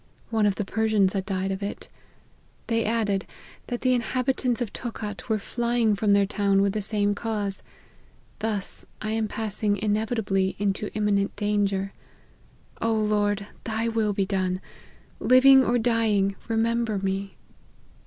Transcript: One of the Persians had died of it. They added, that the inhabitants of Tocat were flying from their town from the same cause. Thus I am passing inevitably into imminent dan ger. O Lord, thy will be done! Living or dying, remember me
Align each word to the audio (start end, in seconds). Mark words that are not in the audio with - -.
One 0.31 0.47
of 0.47 0.55
the 0.55 0.65
Persians 0.65 1.13
had 1.13 1.27
died 1.27 1.51
of 1.51 1.61
it. 1.61 1.87
They 2.65 2.85
added, 2.85 3.27
that 3.67 3.81
the 3.81 3.93
inhabitants 3.93 4.59
of 4.59 4.73
Tocat 4.73 5.29
were 5.29 5.37
flying 5.37 5.93
from 5.93 6.13
their 6.13 6.25
town 6.25 6.57
from 6.59 6.71
the 6.71 6.81
same 6.81 7.13
cause. 7.13 7.61
Thus 8.39 8.83
I 8.99 9.11
am 9.11 9.27
passing 9.27 9.77
inevitably 9.77 10.55
into 10.57 10.91
imminent 10.95 11.35
dan 11.35 11.67
ger. 11.67 11.93
O 12.81 12.91
Lord, 12.91 13.45
thy 13.63 13.89
will 13.89 14.11
be 14.11 14.25
done! 14.25 14.59
Living 15.19 15.63
or 15.63 15.77
dying, 15.77 16.35
remember 16.49 16.97
me 16.97 17.35